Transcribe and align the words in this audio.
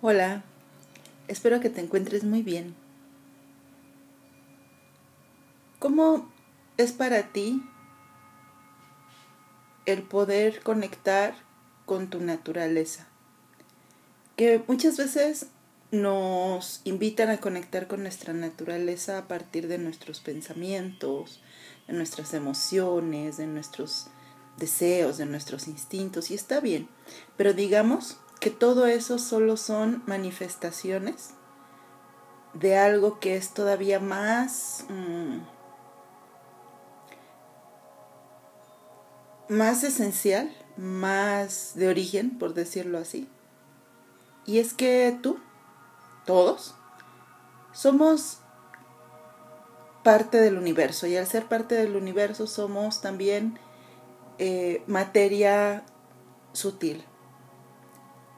Hola, 0.00 0.44
espero 1.26 1.58
que 1.58 1.70
te 1.70 1.80
encuentres 1.80 2.22
muy 2.22 2.42
bien. 2.42 2.76
¿Cómo 5.80 6.30
es 6.76 6.92
para 6.92 7.32
ti 7.32 7.60
el 9.86 10.04
poder 10.04 10.62
conectar 10.62 11.34
con 11.84 12.10
tu 12.10 12.20
naturaleza? 12.20 13.08
Que 14.36 14.62
muchas 14.68 14.96
veces 14.96 15.48
nos 15.90 16.80
invitan 16.84 17.30
a 17.30 17.38
conectar 17.38 17.88
con 17.88 18.02
nuestra 18.02 18.32
naturaleza 18.32 19.18
a 19.18 19.26
partir 19.26 19.66
de 19.66 19.78
nuestros 19.78 20.20
pensamientos, 20.20 21.42
de 21.88 21.94
nuestras 21.94 22.34
emociones, 22.34 23.36
de 23.36 23.48
nuestros 23.48 24.06
deseos, 24.58 25.18
de 25.18 25.26
nuestros 25.26 25.66
instintos, 25.66 26.30
y 26.30 26.34
está 26.34 26.60
bien, 26.60 26.88
pero 27.36 27.52
digamos 27.52 28.18
todo 28.50 28.86
eso 28.86 29.18
solo 29.18 29.56
son 29.56 30.02
manifestaciones 30.06 31.30
de 32.54 32.76
algo 32.76 33.20
que 33.20 33.36
es 33.36 33.50
todavía 33.50 34.00
más... 34.00 34.84
Mm, 34.88 35.38
más 39.48 39.82
esencial, 39.82 40.54
más 40.76 41.72
de 41.74 41.88
origen, 41.88 42.38
por 42.38 42.54
decirlo 42.54 42.98
así. 42.98 43.28
Y 44.44 44.58
es 44.58 44.74
que 44.74 45.18
tú, 45.22 45.38
todos, 46.26 46.74
somos 47.72 48.40
parte 50.02 50.40
del 50.40 50.56
universo 50.56 51.06
y 51.06 51.16
al 51.16 51.26
ser 51.26 51.46
parte 51.46 51.74
del 51.74 51.96
universo 51.96 52.46
somos 52.46 53.00
también 53.00 53.58
eh, 54.38 54.82
materia 54.86 55.84
sutil. 56.52 57.04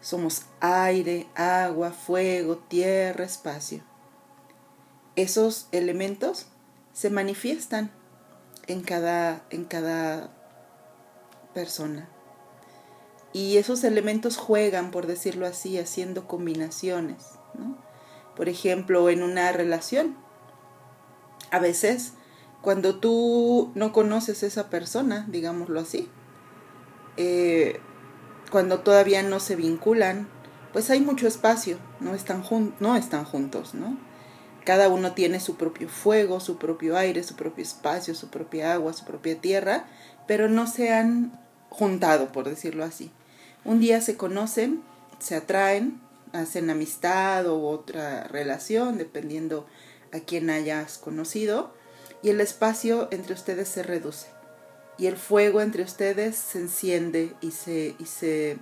Somos 0.01 0.47
aire, 0.61 1.27
agua, 1.35 1.91
fuego, 1.91 2.57
tierra, 2.57 3.25
espacio. 3.25 3.83
Esos 5.16 5.69
elementos 5.73 6.47
se 6.93 7.11
manifiestan 7.11 7.91
en 8.66 8.83
cada, 8.83 9.45
en 9.51 9.65
cada 9.65 10.30
persona. 11.52 12.09
Y 13.33 13.59
esos 13.59 13.85
elementos 13.85 14.37
juegan, 14.37 14.91
por 14.91 15.07
decirlo 15.07 15.47
así, 15.47 15.79
haciendo 15.79 16.27
combinaciones. 16.27 17.27
Por 18.35 18.49
ejemplo, 18.49 19.09
en 19.11 19.23
una 19.23 19.52
relación. 19.52 20.17
A 21.51 21.59
veces, 21.59 22.15
cuando 22.63 22.99
tú 22.99 23.71
no 23.74 23.93
conoces 23.93 24.43
a 24.43 24.46
esa 24.46 24.71
persona, 24.71 25.27
digámoslo 25.29 25.80
así, 25.80 26.09
eh, 27.17 27.80
cuando 28.51 28.80
todavía 28.80 29.23
no 29.23 29.40
se 29.40 29.56
vinculan, 29.56 30.29
pues 30.73 30.90
hay 30.90 31.01
mucho 31.01 31.26
espacio, 31.26 31.79
no 32.01 32.15
están, 32.15 32.45
no 32.80 32.96
están 32.96 33.24
juntos, 33.24 33.74
¿no? 33.74 33.96
Cada 34.65 34.88
uno 34.88 35.12
tiene 35.15 35.40
su 35.40 35.56
propio 35.56 35.88
fuego, 35.88 36.38
su 36.38 36.59
propio 36.59 36.96
aire, 36.96 37.23
su 37.23 37.34
propio 37.34 37.62
espacio, 37.62 38.15
su 38.15 38.28
propia 38.28 38.74
agua, 38.74 38.93
su 38.93 39.04
propia 39.04 39.40
tierra, 39.40 39.87
pero 40.26 40.48
no 40.48 40.66
se 40.66 40.93
han 40.93 41.40
juntado, 41.71 42.30
por 42.30 42.48
decirlo 42.48 42.84
así. 42.84 43.10
Un 43.65 43.80
día 43.80 44.01
se 44.01 44.16
conocen, 44.16 44.82
se 45.18 45.34
atraen, 45.34 46.01
hacen 46.32 46.71
amistad 46.71 47.46
o 47.46 47.68
otra 47.68 48.24
relación, 48.24 48.98
dependiendo 48.98 49.66
a 50.12 50.21
quién 50.21 50.51
hayas 50.51 50.98
conocido, 50.98 51.73
y 52.23 52.28
el 52.28 52.40
espacio 52.40 53.09
entre 53.10 53.34
ustedes 53.34 53.68
se 53.68 53.82
reduce. 53.82 54.40
Y 55.01 55.06
el 55.06 55.16
fuego 55.16 55.62
entre 55.62 55.82
ustedes 55.82 56.37
se 56.37 56.59
enciende 56.59 57.34
y 57.40 57.52
se, 57.52 57.96
y 57.98 58.04
se 58.04 58.59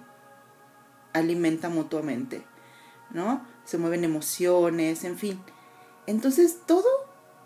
alimenta 1.12 1.68
mutuamente, 1.68 2.44
¿no? 3.10 3.44
Se 3.64 3.76
mueven 3.76 4.04
emociones, 4.04 5.02
en 5.02 5.18
fin. 5.18 5.42
Entonces 6.06 6.58
todo, 6.64 6.86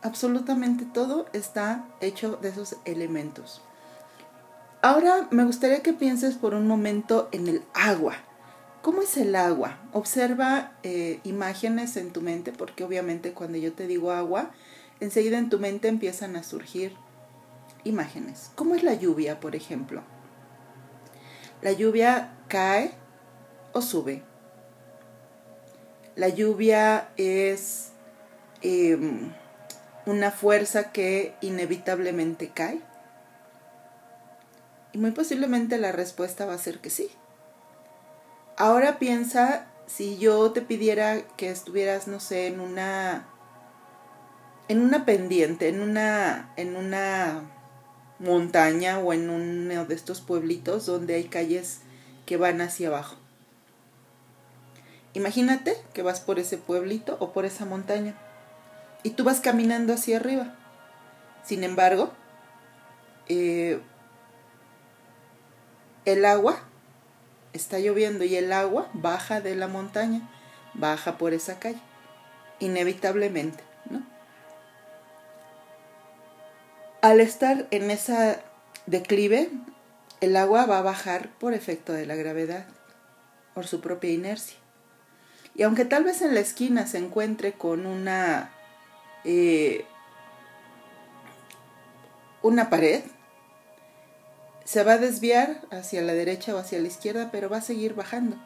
absolutamente 0.02 0.84
todo 0.84 1.24
está 1.32 1.88
hecho 2.02 2.36
de 2.36 2.50
esos 2.50 2.76
elementos. 2.84 3.62
Ahora 4.82 5.26
me 5.30 5.44
gustaría 5.44 5.82
que 5.82 5.94
pienses 5.94 6.34
por 6.34 6.52
un 6.52 6.66
momento 6.66 7.30
en 7.32 7.48
el 7.48 7.62
agua. 7.72 8.16
¿Cómo 8.82 9.00
es 9.00 9.16
el 9.16 9.36
agua? 9.36 9.78
Observa 9.94 10.72
eh, 10.82 11.20
imágenes 11.24 11.96
en 11.96 12.12
tu 12.12 12.20
mente, 12.20 12.52
porque 12.52 12.84
obviamente 12.84 13.32
cuando 13.32 13.56
yo 13.56 13.72
te 13.72 13.86
digo 13.86 14.10
agua, 14.10 14.50
enseguida 15.00 15.38
en 15.38 15.48
tu 15.48 15.58
mente 15.58 15.88
empiezan 15.88 16.36
a 16.36 16.42
surgir 16.42 16.94
imágenes. 17.84 18.50
¿Cómo 18.54 18.74
es 18.74 18.82
la 18.82 18.94
lluvia, 18.94 19.40
por 19.40 19.56
ejemplo? 19.56 20.02
La 21.60 21.72
lluvia 21.72 22.36
cae 22.48 22.92
o 23.72 23.82
sube. 23.82 24.22
La 26.16 26.28
lluvia 26.28 27.10
es 27.16 27.92
em, 28.60 29.32
una 30.06 30.30
fuerza 30.30 30.92
que 30.92 31.34
inevitablemente 31.40 32.48
cae 32.48 32.80
y 34.92 34.98
muy 34.98 35.10
posiblemente 35.12 35.78
la 35.78 35.92
respuesta 35.92 36.44
va 36.44 36.54
a 36.54 36.58
ser 36.58 36.80
que 36.80 36.90
sí. 36.90 37.10
Ahora 38.56 38.98
piensa 38.98 39.66
si 39.86 40.18
yo 40.18 40.52
te 40.52 40.60
pidiera 40.60 41.22
que 41.36 41.50
estuvieras, 41.50 42.08
no 42.08 42.20
sé, 42.20 42.46
en 42.46 42.60
una 42.60 43.28
en 44.68 44.80
una 44.80 45.04
pendiente, 45.04 45.68
en 45.68 45.80
una 45.80 46.52
en 46.56 46.76
una 46.76 47.42
montaña 48.22 48.98
o 48.98 49.12
en 49.12 49.28
uno 49.28 49.84
de 49.84 49.94
estos 49.94 50.20
pueblitos 50.20 50.86
donde 50.86 51.14
hay 51.14 51.24
calles 51.24 51.80
que 52.24 52.36
van 52.36 52.60
hacia 52.60 52.88
abajo. 52.88 53.16
Imagínate 55.14 55.76
que 55.92 56.02
vas 56.02 56.20
por 56.20 56.38
ese 56.38 56.56
pueblito 56.56 57.16
o 57.20 57.32
por 57.32 57.44
esa 57.44 57.66
montaña 57.66 58.14
y 59.02 59.10
tú 59.10 59.24
vas 59.24 59.40
caminando 59.40 59.92
hacia 59.92 60.16
arriba. 60.16 60.54
Sin 61.44 61.64
embargo, 61.64 62.12
eh, 63.28 63.80
el 66.04 66.24
agua, 66.24 66.60
está 67.52 67.78
lloviendo 67.78 68.24
y 68.24 68.36
el 68.36 68.52
agua 68.52 68.88
baja 68.94 69.40
de 69.40 69.54
la 69.56 69.68
montaña, 69.68 70.28
baja 70.74 71.18
por 71.18 71.34
esa 71.34 71.58
calle, 71.58 71.80
inevitablemente, 72.60 73.62
Al 77.02 77.20
estar 77.20 77.66
en 77.72 77.90
esa 77.90 78.40
declive, 78.86 79.50
el 80.20 80.36
agua 80.36 80.66
va 80.66 80.78
a 80.78 80.82
bajar 80.82 81.30
por 81.40 81.52
efecto 81.52 81.92
de 81.92 82.06
la 82.06 82.14
gravedad, 82.14 82.64
por 83.54 83.66
su 83.66 83.80
propia 83.80 84.12
inercia. 84.12 84.56
Y 85.56 85.64
aunque 85.64 85.84
tal 85.84 86.04
vez 86.04 86.22
en 86.22 86.32
la 86.32 86.38
esquina 86.38 86.86
se 86.86 86.98
encuentre 86.98 87.54
con 87.54 87.86
una, 87.86 88.52
eh, 89.24 89.84
una 92.40 92.70
pared, 92.70 93.02
se 94.64 94.84
va 94.84 94.92
a 94.92 94.98
desviar 94.98 95.60
hacia 95.72 96.02
la 96.02 96.12
derecha 96.12 96.54
o 96.54 96.58
hacia 96.58 96.78
la 96.78 96.86
izquierda, 96.86 97.30
pero 97.32 97.48
va 97.48 97.56
a 97.56 97.62
seguir 97.62 97.94
bajando. 97.94 98.36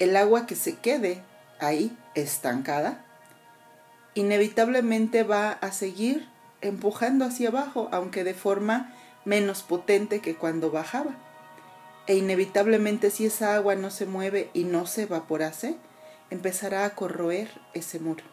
El 0.00 0.16
agua 0.16 0.46
que 0.46 0.56
se 0.56 0.78
quede 0.78 1.22
ahí 1.60 1.96
estancada, 2.16 3.04
inevitablemente 4.14 5.22
va 5.22 5.52
a 5.52 5.70
seguir 5.70 6.31
empujando 6.62 7.24
hacia 7.24 7.48
abajo, 7.48 7.88
aunque 7.92 8.24
de 8.24 8.34
forma 8.34 8.94
menos 9.24 9.62
potente 9.62 10.20
que 10.20 10.34
cuando 10.34 10.70
bajaba. 10.70 11.14
E 12.06 12.16
inevitablemente 12.16 13.10
si 13.10 13.26
esa 13.26 13.54
agua 13.54 13.74
no 13.74 13.90
se 13.90 14.06
mueve 14.06 14.50
y 14.54 14.64
no 14.64 14.86
se 14.86 15.02
evaporase, 15.02 15.76
empezará 16.30 16.84
a 16.84 16.94
corroer 16.94 17.48
ese 17.74 18.00
muro. 18.00 18.24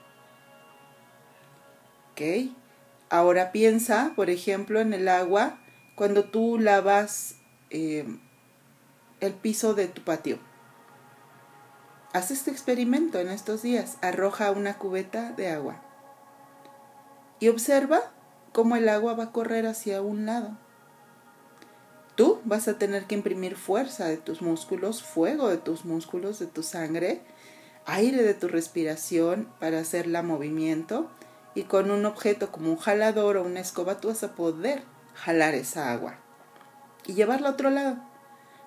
¿Ok? 2.11 2.51
Ahora 3.09 3.51
piensa, 3.51 4.13
por 4.15 4.29
ejemplo, 4.29 4.79
en 4.79 4.93
el 4.93 5.07
agua 5.07 5.59
cuando 5.95 6.25
tú 6.25 6.57
lavas 6.59 7.35
eh, 7.69 8.05
el 9.19 9.33
piso 9.33 9.73
de 9.73 9.87
tu 9.87 10.03
patio. 10.03 10.39
Haz 12.13 12.31
este 12.31 12.49
experimento 12.51 13.19
en 13.19 13.29
estos 13.29 13.61
días. 13.61 13.97
Arroja 14.01 14.51
una 14.51 14.77
cubeta 14.77 15.31
de 15.31 15.49
agua. 15.49 15.81
Y 17.39 17.49
observa 17.49 18.11
cómo 18.51 18.75
el 18.75 18.89
agua 18.89 19.13
va 19.13 19.25
a 19.25 19.31
correr 19.31 19.65
hacia 19.65 20.01
un 20.01 20.25
lado. 20.25 20.57
Tú 22.15 22.41
vas 22.43 22.67
a 22.67 22.77
tener 22.77 23.05
que 23.05 23.15
imprimir 23.15 23.55
fuerza 23.55 24.05
de 24.07 24.17
tus 24.17 24.41
músculos, 24.41 25.03
fuego 25.03 25.47
de 25.47 25.57
tus 25.57 25.85
músculos, 25.85 26.39
de 26.39 26.47
tu 26.47 26.63
sangre, 26.63 27.21
aire 27.85 28.23
de 28.23 28.33
tu 28.33 28.47
respiración 28.47 29.47
para 29.59 29.79
hacer 29.79 30.05
la 30.05 30.21
movimiento 30.21 31.09
y 31.55 31.63
con 31.63 31.91
un 31.91 32.05
objeto 32.05 32.51
como 32.51 32.71
un 32.71 32.77
jalador 32.77 33.37
o 33.37 33.43
una 33.43 33.61
escoba 33.61 33.99
tú 33.99 34.09
vas 34.09 34.23
a 34.23 34.35
poder 34.35 34.83
jalar 35.15 35.55
esa 35.55 35.91
agua 35.91 36.19
y 37.05 37.13
llevarla 37.13 37.49
a 37.49 37.53
otro 37.53 37.69
lado. 37.69 37.97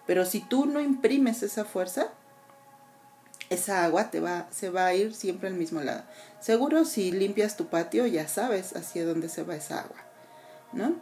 Pero 0.06 0.24
si 0.24 0.40
tú 0.40 0.66
no 0.66 0.80
imprimes 0.80 1.42
esa 1.42 1.64
fuerza, 1.64 2.12
esa 3.52 3.84
agua 3.84 4.10
te 4.10 4.20
va, 4.20 4.46
se 4.50 4.70
va 4.70 4.86
a 4.86 4.94
ir 4.94 5.14
siempre 5.14 5.48
al 5.48 5.54
mismo 5.54 5.80
lado. 5.80 6.02
Seguro 6.40 6.84
si 6.84 7.12
limpias 7.12 7.56
tu 7.56 7.66
patio 7.66 8.06
ya 8.06 8.28
sabes 8.28 8.74
hacia 8.74 9.04
dónde 9.04 9.28
se 9.28 9.42
va 9.42 9.56
esa 9.56 9.80
agua, 9.80 9.96
¿no? 10.72 10.94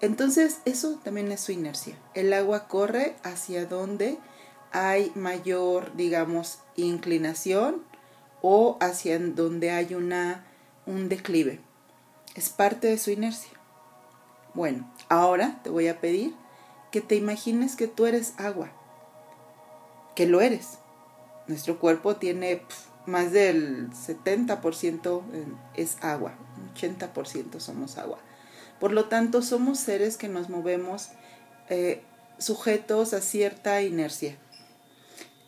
Entonces 0.00 0.58
eso 0.64 0.98
también 1.02 1.30
es 1.32 1.40
su 1.40 1.52
inercia. 1.52 1.96
El 2.14 2.32
agua 2.32 2.68
corre 2.68 3.16
hacia 3.22 3.66
donde 3.66 4.18
hay 4.70 5.12
mayor, 5.14 5.94
digamos, 5.96 6.60
inclinación 6.76 7.82
o 8.42 8.76
hacia 8.80 9.18
donde 9.18 9.70
hay 9.70 9.94
una, 9.94 10.46
un 10.86 11.08
declive. 11.08 11.60
Es 12.34 12.48
parte 12.50 12.86
de 12.86 12.98
su 12.98 13.10
inercia. 13.10 13.50
Bueno, 14.54 14.92
ahora 15.08 15.60
te 15.62 15.70
voy 15.70 15.88
a 15.88 16.00
pedir 16.00 16.34
que 16.90 17.00
te 17.00 17.16
imagines 17.16 17.76
que 17.76 17.88
tú 17.88 18.06
eres 18.06 18.34
agua, 18.38 18.70
que 20.14 20.26
lo 20.26 20.40
eres. 20.40 20.78
Nuestro 21.48 21.78
cuerpo 21.78 22.16
tiene 22.16 22.62
más 23.06 23.32
del 23.32 23.90
70% 23.90 25.22
es 25.74 25.96
agua, 26.02 26.34
80% 26.74 27.58
somos 27.58 27.98
agua. 27.98 28.18
Por 28.78 28.92
lo 28.92 29.06
tanto, 29.06 29.42
somos 29.42 29.80
seres 29.80 30.16
que 30.16 30.28
nos 30.28 30.50
movemos 30.50 31.08
eh, 31.68 32.02
sujetos 32.38 33.14
a 33.14 33.20
cierta 33.20 33.82
inercia. 33.82 34.36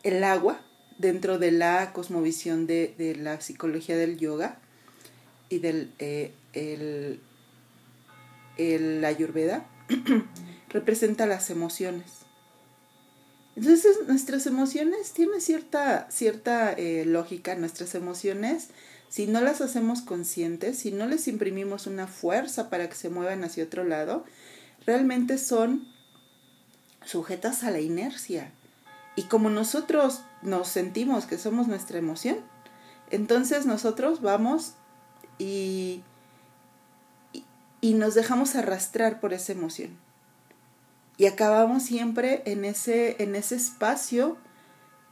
El 0.02 0.24
agua, 0.24 0.60
dentro 0.98 1.38
de 1.38 1.52
la 1.52 1.92
cosmovisión 1.92 2.66
de, 2.66 3.16
la 3.18 3.40
psicología 3.40 3.96
del 3.96 4.18
yoga 4.18 4.58
y 5.48 5.58
del 5.58 5.92
eh, 5.98 6.32
el 8.56 9.04
ayurveda, 9.04 9.66
representa 10.70 11.26
las 11.26 11.50
emociones. 11.50 12.19
Entonces 13.56 13.98
nuestras 14.06 14.46
emociones 14.46 15.12
tienen 15.12 15.40
cierta, 15.40 16.08
cierta 16.10 16.72
eh, 16.72 17.04
lógica, 17.04 17.54
nuestras 17.56 17.94
emociones, 17.94 18.68
si 19.08 19.26
no 19.26 19.40
las 19.40 19.60
hacemos 19.60 20.02
conscientes, 20.02 20.78
si 20.78 20.92
no 20.92 21.06
les 21.06 21.26
imprimimos 21.26 21.88
una 21.88 22.06
fuerza 22.06 22.70
para 22.70 22.88
que 22.88 22.94
se 22.94 23.10
muevan 23.10 23.42
hacia 23.42 23.64
otro 23.64 23.82
lado, 23.82 24.24
realmente 24.86 25.36
son 25.36 25.88
sujetas 27.04 27.64
a 27.64 27.72
la 27.72 27.80
inercia. 27.80 28.52
Y 29.16 29.24
como 29.24 29.50
nosotros 29.50 30.22
nos 30.42 30.68
sentimos 30.68 31.26
que 31.26 31.38
somos 31.38 31.66
nuestra 31.66 31.98
emoción, 31.98 32.38
entonces 33.10 33.66
nosotros 33.66 34.22
vamos 34.22 34.74
y, 35.38 36.02
y, 37.80 37.94
nos 37.94 38.14
dejamos 38.14 38.54
arrastrar 38.54 39.20
por 39.20 39.32
esa 39.32 39.52
emoción. 39.52 39.90
Y 41.20 41.26
acabamos 41.26 41.82
siempre 41.82 42.40
en 42.46 42.64
ese, 42.64 43.22
en 43.22 43.34
ese 43.34 43.54
espacio 43.54 44.38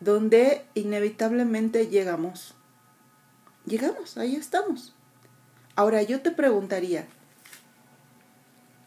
donde 0.00 0.64
inevitablemente 0.72 1.88
llegamos. 1.88 2.54
Llegamos, 3.66 4.16
ahí 4.16 4.34
estamos. 4.34 4.94
Ahora 5.76 6.00
yo 6.00 6.22
te 6.22 6.30
preguntaría, 6.30 7.06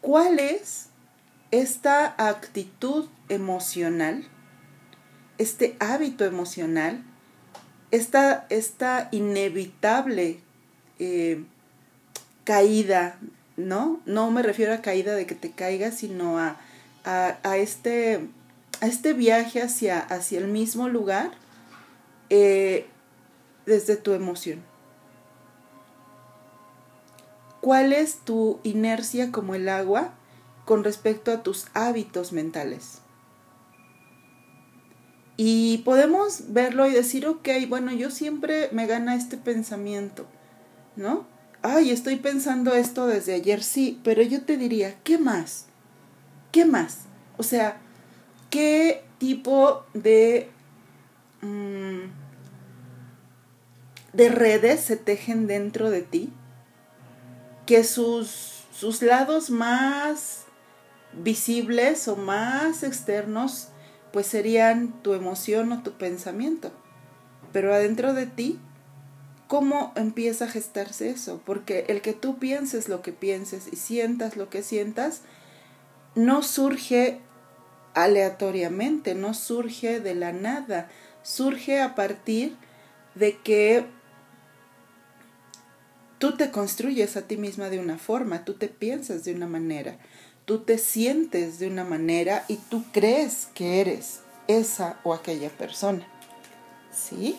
¿cuál 0.00 0.40
es 0.40 0.88
esta 1.52 2.12
actitud 2.18 3.08
emocional, 3.28 4.24
este 5.38 5.76
hábito 5.78 6.24
emocional, 6.24 7.04
esta, 7.92 8.46
esta 8.50 9.08
inevitable 9.12 10.40
eh, 10.98 11.44
caída, 12.42 13.20
¿no? 13.56 14.00
No 14.06 14.32
me 14.32 14.42
refiero 14.42 14.74
a 14.74 14.82
caída 14.82 15.14
de 15.14 15.24
que 15.24 15.36
te 15.36 15.52
caigas, 15.52 15.98
sino 15.98 16.40
a, 16.40 16.56
a, 17.04 17.56
este, 17.56 18.28
a 18.80 18.86
este 18.86 19.12
viaje 19.12 19.62
hacia, 19.62 19.98
hacia 20.00 20.38
el 20.38 20.48
mismo 20.48 20.88
lugar 20.88 21.32
eh, 22.30 22.86
desde 23.66 23.96
tu 23.96 24.12
emoción. 24.12 24.62
¿Cuál 27.60 27.92
es 27.92 28.16
tu 28.18 28.58
inercia 28.64 29.30
como 29.30 29.54
el 29.54 29.68
agua 29.68 30.14
con 30.64 30.84
respecto 30.84 31.32
a 31.32 31.42
tus 31.42 31.66
hábitos 31.74 32.32
mentales. 32.32 32.98
Y 35.36 35.78
podemos 35.78 36.52
verlo 36.52 36.86
y 36.86 36.92
decir, 36.92 37.26
ok, 37.26 37.48
bueno, 37.68 37.92
yo 37.92 38.10
siempre 38.10 38.68
me 38.72 38.86
gana 38.86 39.16
este 39.16 39.36
pensamiento, 39.36 40.26
¿no? 40.94 41.26
Ay, 41.62 41.90
estoy 41.90 42.16
pensando 42.16 42.74
esto 42.74 43.06
desde 43.06 43.34
ayer, 43.34 43.62
sí, 43.62 44.00
pero 44.04 44.22
yo 44.22 44.42
te 44.42 44.56
diría, 44.56 44.96
¿qué 45.04 45.18
más? 45.18 45.66
¿Qué 46.52 46.66
más? 46.66 47.06
O 47.38 47.42
sea, 47.42 47.78
¿qué 48.50 49.02
tipo 49.18 49.84
de, 49.94 50.50
mm, 51.40 52.10
de 54.12 54.28
redes 54.28 54.80
se 54.80 54.96
tejen 54.96 55.46
dentro 55.46 55.90
de 55.90 56.02
ti? 56.02 56.30
Que 57.64 57.84
sus, 57.84 58.64
sus 58.70 59.00
lados 59.00 59.48
más 59.48 60.44
visibles 61.14 62.06
o 62.06 62.16
más 62.16 62.82
externos, 62.82 63.68
pues 64.12 64.26
serían 64.26 65.02
tu 65.02 65.14
emoción 65.14 65.72
o 65.72 65.82
tu 65.82 65.92
pensamiento. 65.92 66.70
Pero 67.52 67.74
adentro 67.74 68.12
de 68.12 68.26
ti, 68.26 68.58
¿cómo 69.48 69.92
empieza 69.96 70.44
a 70.44 70.48
gestarse 70.48 71.08
eso? 71.08 71.40
Porque 71.46 71.86
el 71.88 72.02
que 72.02 72.12
tú 72.12 72.38
pienses 72.38 72.90
lo 72.90 73.00
que 73.00 73.12
pienses 73.12 73.68
y 73.72 73.76
sientas 73.76 74.36
lo 74.36 74.50
que 74.50 74.62
sientas, 74.62 75.22
no 76.14 76.42
surge 76.42 77.20
aleatoriamente, 77.94 79.14
no 79.14 79.34
surge 79.34 80.00
de 80.00 80.14
la 80.14 80.32
nada, 80.32 80.88
surge 81.22 81.80
a 81.80 81.94
partir 81.94 82.56
de 83.14 83.36
que 83.38 83.86
tú 86.18 86.36
te 86.36 86.50
construyes 86.50 87.16
a 87.16 87.22
ti 87.22 87.36
misma 87.36 87.68
de 87.68 87.78
una 87.78 87.98
forma, 87.98 88.44
tú 88.44 88.54
te 88.54 88.68
piensas 88.68 89.24
de 89.24 89.34
una 89.34 89.46
manera 89.46 89.98
tú 90.44 90.60
te 90.60 90.78
sientes 90.78 91.58
de 91.58 91.68
una 91.68 91.84
manera 91.84 92.44
y 92.48 92.56
tú 92.56 92.84
crees 92.92 93.48
que 93.54 93.80
eres 93.80 94.20
esa 94.48 94.98
o 95.04 95.14
aquella 95.14 95.50
persona. 95.50 96.06
¿Sí? 96.92 97.38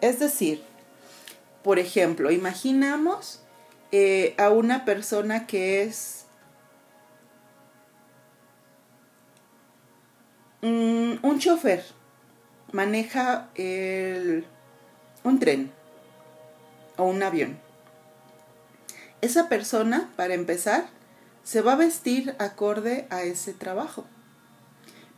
Es 0.00 0.18
decir, 0.18 0.62
por 1.62 1.78
ejemplo, 1.78 2.30
imaginamos 2.30 3.42
eh, 3.92 4.34
a 4.38 4.50
una 4.50 4.84
persona 4.84 5.46
que 5.46 5.82
es 5.82 6.19
un 10.62 11.38
chofer, 11.38 11.84
maneja 12.72 13.48
un 13.56 15.38
tren 15.38 15.72
o 16.96 17.04
un 17.04 17.22
avión. 17.22 17.58
Esa 19.20 19.48
persona, 19.48 20.10
para 20.16 20.34
empezar, 20.34 20.88
se 21.44 21.60
va 21.60 21.72
a 21.72 21.76
vestir 21.76 22.34
acorde 22.38 23.06
a 23.10 23.22
ese 23.22 23.52
trabajo 23.52 24.06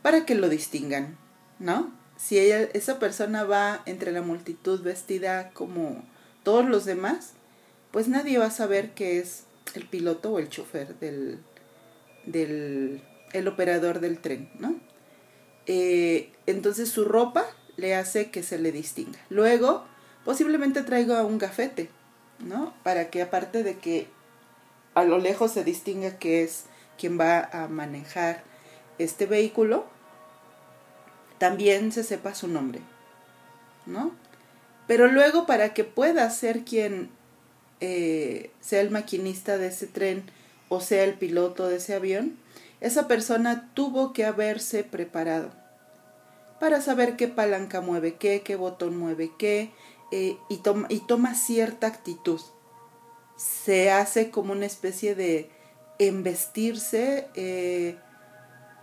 para 0.01 0.25
que 0.25 0.35
lo 0.35 0.49
distingan, 0.49 1.17
¿no? 1.59 1.91
Si 2.17 2.37
esa 2.37 2.99
persona 2.99 3.43
va 3.43 3.81
entre 3.85 4.11
la 4.11 4.21
multitud 4.21 4.81
vestida 4.81 5.51
como 5.51 6.03
todos 6.43 6.65
los 6.65 6.85
demás, 6.85 7.33
pues 7.91 8.07
nadie 8.07 8.37
va 8.37 8.47
a 8.47 8.51
saber 8.51 8.91
que 8.91 9.19
es 9.19 9.43
el 9.73 9.87
piloto 9.87 10.33
o 10.33 10.39
el 10.39 10.49
chofer 10.49 10.99
del, 10.99 11.39
del 12.25 13.01
el 13.33 13.47
operador 13.47 13.99
del 13.99 14.19
tren, 14.19 14.49
¿no? 14.59 14.75
Eh, 15.67 16.31
entonces 16.45 16.89
su 16.89 17.05
ropa 17.05 17.45
le 17.77 17.95
hace 17.95 18.31
que 18.31 18.43
se 18.43 18.59
le 18.59 18.71
distinga. 18.71 19.19
Luego, 19.29 19.85
posiblemente 20.25 20.83
traiga 20.83 21.23
un 21.23 21.37
gafete, 21.37 21.89
¿no? 22.39 22.73
Para 22.83 23.09
que 23.09 23.21
aparte 23.21 23.63
de 23.63 23.77
que 23.77 24.07
a 24.93 25.03
lo 25.03 25.17
lejos 25.17 25.51
se 25.51 25.63
distingue 25.63 26.17
que 26.17 26.43
es 26.43 26.65
quien 26.97 27.19
va 27.19 27.49
a 27.51 27.67
manejar 27.67 28.43
este 28.99 29.25
vehículo, 29.25 29.85
también 31.39 31.91
se 31.91 32.03
sepa 32.03 32.35
su 32.35 32.47
nombre, 32.47 32.81
¿no? 33.85 34.11
Pero 34.87 35.07
luego 35.07 35.45
para 35.45 35.73
que 35.73 35.83
pueda 35.83 36.29
ser 36.29 36.63
quien 36.63 37.09
eh, 37.79 38.51
sea 38.61 38.81
el 38.81 38.91
maquinista 38.91 39.57
de 39.57 39.67
ese 39.67 39.87
tren 39.87 40.23
o 40.69 40.79
sea 40.79 41.03
el 41.03 41.13
piloto 41.13 41.67
de 41.67 41.77
ese 41.77 41.93
avión, 41.93 42.37
esa 42.83 43.07
persona 43.07 43.71
tuvo 43.73 44.11
que 44.11 44.25
haberse 44.25 44.83
preparado 44.83 45.51
para 46.59 46.81
saber 46.81 47.15
qué 47.15 47.29
palanca 47.29 47.79
mueve 47.79 48.15
qué, 48.15 48.41
qué 48.41 48.57
botón 48.57 48.97
mueve 48.97 49.31
qué, 49.37 49.71
eh, 50.11 50.37
y, 50.49 50.61
y 50.89 50.99
toma 50.99 51.33
cierta 51.33 51.87
actitud. 51.87 52.41
Se 53.37 53.89
hace 53.89 54.31
como 54.31 54.51
una 54.51 54.65
especie 54.65 55.15
de 55.15 55.49
embestirse, 55.97 57.29
eh, 57.35 57.97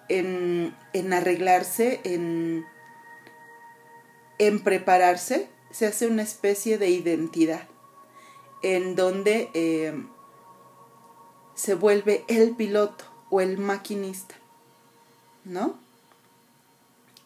en, 0.08 0.74
en, 0.94 1.12
arreglarse, 1.12 2.00
en, 2.04 2.64
en, 4.38 4.64
prepararse, 4.64 5.50
se 5.70 5.86
hace 5.86 6.06
una 6.06 6.22
especie 6.22 6.78
de 6.78 6.88
identidad 6.88 7.68
en 8.62 8.96
donde 8.96 9.50
eh, 9.52 9.92
se 11.54 11.74
vuelve 11.74 12.24
el 12.28 12.56
piloto 12.56 13.09
o 13.30 13.40
el 13.40 13.58
maquinista, 13.58 14.34
¿no? 15.44 15.78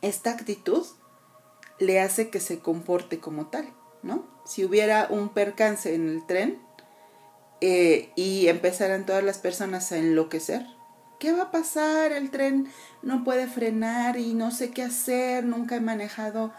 Esta 0.02 0.30
actitud 0.30 0.86
le 1.78 2.00
hace 2.00 2.30
que 2.30 2.40
se 2.40 2.60
comporte 2.60 3.18
como 3.18 3.46
tal, 3.46 3.72
¿no? 4.02 4.24
Si 4.44 4.64
hubiera 4.64 5.08
un 5.10 5.30
percance 5.30 5.94
en 5.94 6.08
el 6.08 6.26
tren, 6.26 6.58
eh, 7.60 8.12
y 8.14 8.48
empezaran 8.48 9.06
todas 9.06 9.24
las 9.24 9.38
personas 9.38 9.90
a 9.92 9.96
enloquecer, 9.96 10.66
¿Qué 11.18 11.32
va 11.32 11.44
a 11.44 11.50
pasar? 11.50 12.12
El 12.12 12.30
tren 12.30 12.68
no 13.00 13.24
puede 13.24 13.46
frenar 13.46 14.18
y 14.18 14.34
no 14.34 14.50
sé 14.50 14.72
qué 14.72 14.82
hacer, 14.82 15.44
nunca 15.44 15.76
he 15.76 15.80
manejado 15.80 16.52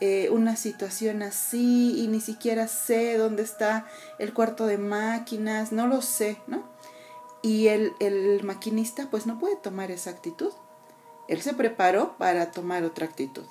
eh, 0.00 0.28
una 0.30 0.54
situación 0.54 1.22
así 1.22 2.00
y 2.00 2.06
ni 2.06 2.20
siquiera 2.20 2.68
sé 2.68 3.16
dónde 3.16 3.42
está 3.42 3.86
el 4.20 4.32
cuarto 4.32 4.66
de 4.66 4.78
máquinas, 4.78 5.72
no 5.72 5.88
lo 5.88 6.02
sé, 6.02 6.36
¿no? 6.46 6.62
Y 7.42 7.68
el, 7.68 7.94
el 7.98 8.42
maquinista 8.44 9.10
pues 9.10 9.26
no 9.26 9.38
puede 9.38 9.56
tomar 9.56 9.90
esa 9.90 10.10
actitud. 10.10 10.52
Él 11.28 11.42
se 11.42 11.54
preparó 11.54 12.16
para 12.16 12.52
tomar 12.52 12.84
otra 12.84 13.06
actitud. 13.06 13.44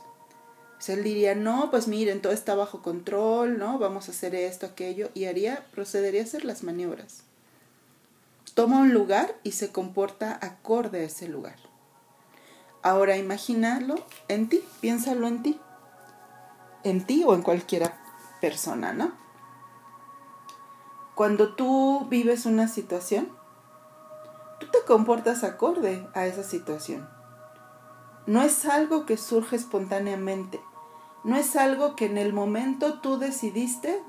Pues 0.82 0.90
él 0.90 1.04
diría, 1.04 1.36
no, 1.36 1.70
pues 1.70 1.88
miren, 1.88 2.22
todo 2.22 2.34
está 2.34 2.56
bajo 2.56 2.82
control, 2.82 3.60
¿no? 3.60 3.78
Vamos 3.78 4.08
a 4.08 4.12
hacer 4.12 4.34
esto, 4.34 4.66
aquello, 4.66 5.10
y 5.14 5.26
haría, 5.26 5.66
procedería 5.74 6.22
a 6.22 6.24
hacer 6.24 6.44
las 6.44 6.64
maniobras. 6.64 7.24
Toma 8.56 8.80
un 8.80 8.92
lugar 8.94 9.36
y 9.44 9.52
se 9.52 9.72
comporta 9.72 10.40
acorde 10.42 11.02
a 11.02 11.04
ese 11.04 11.28
lugar. 11.28 11.58
Ahora 12.82 13.18
imagínalo 13.18 13.96
en 14.28 14.50
ti, 14.50 14.64
piénsalo 14.80 15.28
en 15.28 15.44
ti. 15.44 15.60
En 16.84 17.06
ti 17.06 17.24
o 17.28 17.36
en 17.36 17.44
cualquiera 17.44 18.02
persona, 18.42 18.92
¿no? 18.92 19.14
Cuando 21.14 21.54
tú 21.54 22.08
vives 22.10 22.48
una 22.48 22.68
situación, 22.68 23.30
tú 24.62 24.68
te 24.68 24.78
comportas 24.86 25.44
acorde 25.44 26.08
a 26.14 26.28
esa 26.28 26.44
situación. 26.44 27.10
No 28.28 28.44
es 28.44 28.66
algo 28.66 29.06
que 29.08 29.18
surge 29.18 29.56
espontáneamente. 29.56 30.62
No 31.24 31.36
es 31.36 31.56
algo 31.56 31.96
que 31.96 32.06
en 32.06 32.18
el 32.18 32.32
momento 32.32 33.00
tú 33.00 33.18
decidiste 33.18 34.02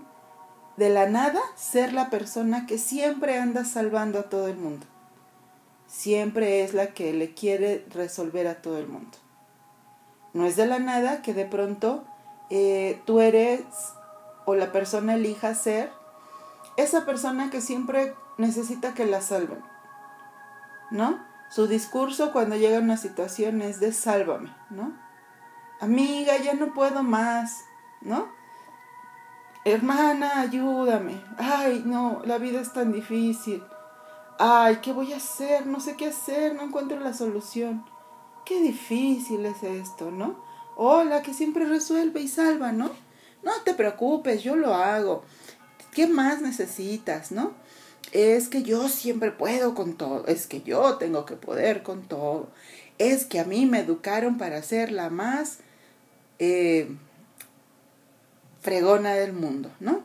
de 0.77 0.91
la 0.91 1.09
nada 1.09 1.41
ser 1.57 1.93
la 1.93 2.11
persona 2.11 2.67
que 2.67 2.79
siempre 2.79 3.39
anda 3.39 3.65
salvando 3.65 4.19
a 4.19 4.25
todo 4.25 4.49
el 4.49 4.57
mundo. 4.57 4.87
Siempre 5.87 6.63
es 6.63 6.75
la 6.75 6.89
que 6.89 7.13
le 7.13 7.35
quiere 7.35 7.87
resolver 7.91 8.47
a 8.47 8.61
todo 8.61 8.79
el 8.79 8.89
mundo. 8.89 9.19
No 10.35 10.45
es 10.45 10.57
de 10.57 10.67
la 10.67 10.79
nada 10.79 11.23
que 11.23 11.35
de 11.35 11.47
pronto 11.47 12.05
eh, 12.51 13.01
tú 13.07 13.21
eres 13.21 13.63
o 14.45 14.55
la 14.55 14.73
persona 14.73 15.15
elija 15.15 15.55
ser 15.55 15.91
esa 16.77 17.05
persona 17.05 17.51
que 17.51 17.61
siempre 17.61 18.15
necesita 18.39 18.95
que 18.95 19.07
la 19.07 19.21
salven. 19.21 19.72
¿No? 20.93 21.25
Su 21.51 21.67
discurso 21.67 22.33
cuando 22.33 22.57
llega 22.57 22.79
una 22.79 22.97
situación 22.97 23.61
es 23.63 23.81
de 23.81 23.93
sálvame, 23.93 24.55
¿no? 24.71 24.93
Amiga, 25.81 26.37
ya 26.39 26.55
no 26.55 26.73
puedo 26.73 27.03
más, 27.03 27.65
¿no? 28.01 28.29
Hermana, 29.65 30.41
ayúdame. 30.41 31.23
Ay, 31.39 31.83
no, 31.85 32.23
la 32.25 32.39
vida 32.39 32.61
es 32.61 32.73
tan 32.73 32.93
difícil. 32.93 33.63
Ay, 34.39 34.79
¿qué 34.83 34.93
voy 34.93 35.13
a 35.13 35.17
hacer? 35.17 35.67
No 35.67 35.81
sé 35.81 35.97
qué 35.97 36.09
hacer, 36.09 36.55
no 36.55 36.63
encuentro 36.63 37.01
la 37.01 37.15
solución. 37.15 37.85
Qué 38.45 38.61
difícil 38.61 39.47
es 39.47 39.63
esto, 39.63 40.11
¿no? 40.11 40.37
Hola, 40.77 41.23
que 41.23 41.33
siempre 41.33 41.65
resuelve 41.65 42.21
y 42.21 42.29
salva, 42.29 42.73
¿no? 42.73 42.91
No 43.43 43.53
te 43.65 43.75
preocupes, 43.75 44.43
yo 44.43 44.57
lo 44.57 44.75
hago. 44.75 45.23
¿Qué 45.93 46.07
más 46.07 46.41
necesitas, 46.41 47.33
no? 47.33 47.53
Es 48.11 48.49
que 48.49 48.63
yo 48.63 48.89
siempre 48.89 49.31
puedo 49.31 49.75
con 49.75 49.97
todo, 49.97 50.27
es 50.27 50.47
que 50.47 50.63
yo 50.63 50.97
tengo 50.97 51.25
que 51.25 51.37
poder 51.37 51.83
con 51.83 52.03
todo. 52.03 52.49
Es 52.99 53.25
que 53.25 53.41
a 53.41 53.45
mí 53.45 53.65
me 53.65 53.81
educaron 53.81 54.37
para 54.37 54.63
ser 54.63 54.93
la 54.93 55.09
más 55.09 55.59
eh, 56.39 56.89
fregona 58.61 59.15
del 59.15 59.33
mundo, 59.33 59.71
¿no? 59.81 60.03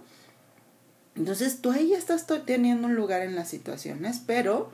Entonces 1.16 1.62
tú 1.62 1.72
ahí 1.72 1.89
ya 1.89 1.98
estás 1.98 2.27
teniendo 2.46 2.88
un 2.88 2.96
lugar 2.96 3.24
en 3.24 3.36
las 3.36 3.50
situaciones, 3.50 4.22
pero 4.25 4.72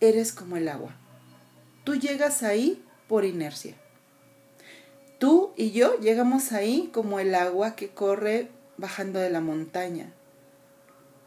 eres 0.00 0.32
como 0.32 0.56
el 0.56 0.68
agua. 0.68 0.94
Tú 1.84 1.94
llegas 1.94 2.42
ahí 2.42 2.82
por 3.08 3.24
inercia. 3.24 3.74
Tú 5.18 5.52
y 5.56 5.70
yo 5.70 5.98
llegamos 6.00 6.52
ahí 6.52 6.90
como 6.92 7.20
el 7.20 7.34
agua 7.34 7.76
que 7.76 7.88
corre 7.88 8.50
bajando 8.76 9.20
de 9.20 9.30
la 9.30 9.40
montaña 9.40 10.12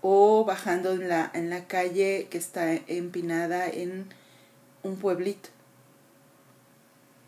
o 0.09 0.45
bajando 0.45 0.93
en 0.93 1.09
la, 1.09 1.29
en 1.33 1.49
la 1.49 1.67
calle 1.67 2.29
que 2.31 2.37
está 2.37 2.71
empinada 2.71 3.67
en 3.67 4.07
un 4.81 4.95
pueblito. 4.95 5.49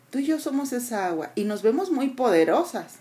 Tú 0.08 0.18
y 0.18 0.24
yo 0.24 0.40
somos 0.40 0.72
esa 0.72 1.06
agua 1.06 1.30
y 1.34 1.44
nos 1.44 1.60
vemos 1.60 1.90
muy 1.90 2.08
poderosas, 2.08 2.94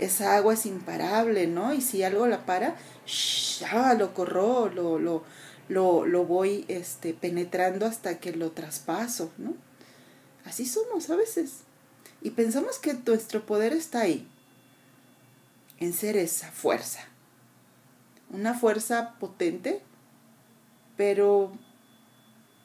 esa 0.00 0.36
agua 0.36 0.54
es 0.54 0.66
imparable, 0.66 1.46
¿no? 1.46 1.72
Y 1.72 1.82
si 1.82 2.02
algo 2.02 2.26
la 2.26 2.44
para, 2.46 2.74
ya 3.60 3.94
lo 3.94 4.12
corro, 4.12 4.68
lo, 4.68 4.98
lo, 4.98 5.22
lo, 5.68 6.06
lo 6.06 6.24
voy 6.24 6.64
este, 6.66 7.14
penetrando 7.14 7.86
hasta 7.86 8.18
que 8.18 8.32
lo 8.32 8.50
traspaso, 8.50 9.30
¿no? 9.38 9.54
Así 10.44 10.66
somos 10.66 11.08
a 11.10 11.14
veces. 11.14 11.58
Y 12.22 12.30
pensamos 12.30 12.80
que 12.80 12.94
nuestro 12.94 13.46
poder 13.46 13.72
está 13.72 14.00
ahí, 14.00 14.26
en 15.78 15.92
ser 15.92 16.16
esa 16.16 16.50
fuerza. 16.50 17.00
Una 18.30 18.54
fuerza 18.54 19.14
potente, 19.20 19.82
pero 20.96 21.52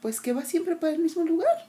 pues 0.02 0.22
que 0.22 0.34
va 0.34 0.46
siempre 0.46 0.76
para 0.76 0.94
el 0.94 1.00
mismo 1.00 1.24
lugar. 1.24 1.68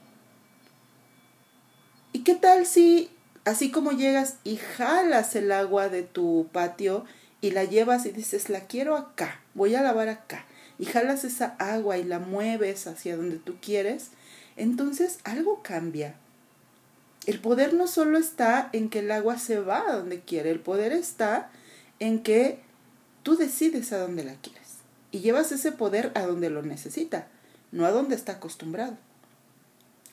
¿Y 2.13 2.23
qué 2.23 2.35
tal 2.35 2.65
si 2.65 3.09
así 3.45 3.71
como 3.71 3.91
llegas 3.91 4.37
y 4.43 4.57
jalas 4.57 5.35
el 5.35 5.51
agua 5.51 5.89
de 5.89 6.03
tu 6.03 6.47
patio 6.51 7.05
y 7.41 7.51
la 7.51 7.63
llevas 7.63 8.05
y 8.05 8.11
dices, 8.11 8.49
la 8.49 8.61
quiero 8.61 8.95
acá, 8.95 9.41
voy 9.53 9.75
a 9.75 9.81
lavar 9.81 10.09
acá, 10.09 10.45
y 10.77 10.85
jalas 10.85 11.23
esa 11.23 11.55
agua 11.57 11.97
y 11.97 12.03
la 12.03 12.19
mueves 12.19 12.85
hacia 12.87 13.17
donde 13.17 13.37
tú 13.37 13.55
quieres, 13.61 14.09
entonces 14.55 15.19
algo 15.23 15.63
cambia. 15.63 16.15
El 17.25 17.39
poder 17.39 17.73
no 17.73 17.87
solo 17.87 18.17
está 18.17 18.69
en 18.73 18.89
que 18.89 18.99
el 18.99 19.11
agua 19.11 19.37
se 19.37 19.59
va 19.59 19.87
a 19.87 19.95
donde 19.95 20.21
quiere, 20.21 20.49
el 20.49 20.59
poder 20.59 20.91
está 20.91 21.51
en 21.99 22.23
que 22.23 22.59
tú 23.21 23.35
decides 23.35 23.91
a 23.93 23.99
dónde 23.99 24.23
la 24.23 24.35
quieres 24.35 24.61
y 25.11 25.19
llevas 25.19 25.51
ese 25.51 25.71
poder 25.71 26.11
a 26.15 26.25
donde 26.25 26.49
lo 26.49 26.63
necesita, 26.63 27.27
no 27.71 27.85
a 27.85 27.91
donde 27.91 28.15
está 28.15 28.33
acostumbrado. 28.33 28.97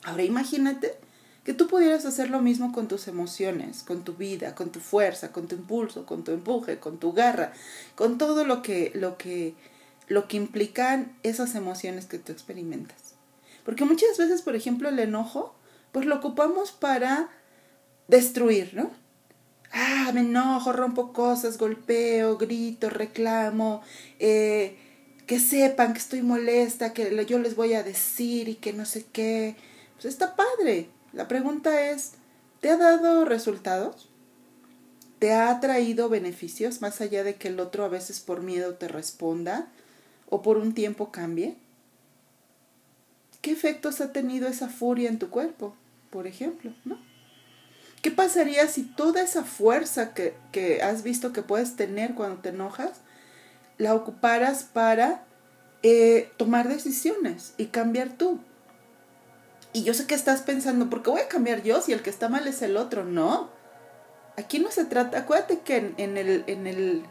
Ahora 0.04 0.22
imagínate 0.22 0.96
que 1.44 1.54
tú 1.54 1.66
pudieras 1.66 2.04
hacer 2.04 2.28
lo 2.28 2.42
mismo 2.42 2.72
con 2.72 2.88
tus 2.88 3.08
emociones, 3.08 3.82
con 3.82 4.04
tu 4.04 4.14
vida, 4.14 4.54
con 4.54 4.70
tu 4.70 4.80
fuerza, 4.80 5.32
con 5.32 5.48
tu 5.48 5.56
impulso, 5.56 6.04
con 6.04 6.24
tu 6.24 6.32
empuje, 6.32 6.78
con 6.78 6.98
tu 6.98 7.14
garra, 7.14 7.52
con 7.94 8.18
todo 8.18 8.44
lo 8.44 8.60
que, 8.60 8.92
lo 8.94 9.16
que, 9.16 9.54
lo 10.08 10.28
que 10.28 10.36
implican 10.36 11.16
esas 11.22 11.54
emociones 11.54 12.04
que 12.04 12.18
tú 12.18 12.32
experimentas. 12.32 13.14
Porque 13.64 13.86
muchas 13.86 14.18
veces, 14.18 14.42
por 14.42 14.56
ejemplo, 14.56 14.90
el 14.90 14.98
enojo, 14.98 15.54
pues 15.92 16.06
lo 16.06 16.16
ocupamos 16.16 16.72
para 16.72 17.28
destruir, 18.08 18.74
¿no? 18.74 18.90
Ah, 19.72 20.10
me 20.14 20.20
enojo, 20.20 20.72
rompo 20.72 21.12
cosas, 21.12 21.58
golpeo, 21.58 22.38
grito, 22.38 22.88
reclamo, 22.88 23.82
eh, 24.18 24.76
que 25.26 25.38
sepan 25.38 25.92
que 25.92 25.98
estoy 25.98 26.22
molesta, 26.22 26.94
que 26.94 27.26
yo 27.26 27.38
les 27.38 27.54
voy 27.54 27.74
a 27.74 27.82
decir 27.82 28.48
y 28.48 28.54
que 28.54 28.72
no 28.72 28.86
sé 28.86 29.04
qué. 29.12 29.56
Pues 29.94 30.06
está 30.06 30.36
padre, 30.36 30.88
la 31.12 31.28
pregunta 31.28 31.90
es, 31.90 32.12
¿te 32.60 32.70
ha 32.70 32.76
dado 32.78 33.24
resultados? 33.26 34.08
¿Te 35.18 35.32
ha 35.34 35.58
traído 35.60 36.08
beneficios 36.08 36.80
más 36.80 37.00
allá 37.00 37.24
de 37.24 37.34
que 37.34 37.48
el 37.48 37.60
otro 37.60 37.84
a 37.84 37.88
veces 37.88 38.20
por 38.20 38.42
miedo 38.42 38.74
te 38.74 38.88
responda 38.88 39.68
o 40.30 40.42
por 40.42 40.56
un 40.56 40.72
tiempo 40.74 41.10
cambie? 41.10 41.56
¿Qué 43.40 43.52
efectos 43.52 44.00
ha 44.00 44.12
tenido 44.12 44.48
esa 44.48 44.68
furia 44.68 45.08
en 45.08 45.18
tu 45.18 45.30
cuerpo, 45.30 45.76
por 46.10 46.26
ejemplo? 46.26 46.72
¿no? 46.84 46.98
¿Qué 48.02 48.10
pasaría 48.10 48.66
si 48.68 48.82
toda 48.82 49.22
esa 49.22 49.44
fuerza 49.44 50.14
que, 50.14 50.34
que 50.52 50.82
has 50.82 51.02
visto 51.02 51.32
que 51.32 51.42
puedes 51.42 51.76
tener 51.76 52.14
cuando 52.14 52.40
te 52.40 52.50
enojas, 52.50 53.00
la 53.76 53.94
ocuparas 53.94 54.64
para 54.64 55.24
eh, 55.82 56.30
tomar 56.36 56.68
decisiones 56.68 57.54
y 57.58 57.66
cambiar 57.66 58.10
tú? 58.10 58.40
Y 59.72 59.82
yo 59.82 59.94
sé 59.94 60.06
que 60.06 60.14
estás 60.14 60.42
pensando, 60.42 60.88
¿por 60.88 61.02
qué 61.02 61.10
voy 61.10 61.20
a 61.20 61.28
cambiar 61.28 61.62
yo 61.62 61.80
si 61.80 61.92
el 61.92 62.02
que 62.02 62.10
está 62.10 62.28
mal 62.28 62.46
es 62.46 62.62
el 62.62 62.76
otro? 62.76 63.04
No. 63.04 63.50
Aquí 64.36 64.60
no 64.60 64.70
se 64.70 64.84
trata, 64.84 65.18
acuérdate 65.18 65.60
que 65.60 65.94
en, 65.96 66.16
el, 66.16 66.44
en, 66.46 66.66
el, 66.66 67.04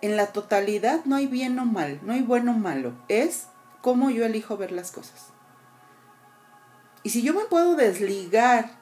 en 0.00 0.16
la 0.16 0.28
totalidad 0.28 1.04
no 1.04 1.16
hay 1.16 1.26
bien 1.26 1.58
o 1.58 1.64
mal, 1.64 2.00
no 2.02 2.12
hay 2.12 2.22
bueno 2.22 2.52
o 2.52 2.54
malo. 2.54 2.94
Es 3.08 3.46
cómo 3.82 4.10
yo 4.10 4.24
elijo 4.24 4.56
ver 4.56 4.72
las 4.72 4.92
cosas. 4.92 5.35
Y 7.06 7.10
si 7.10 7.22
yo 7.22 7.34
me 7.34 7.44
puedo 7.44 7.76
desligar 7.76 8.80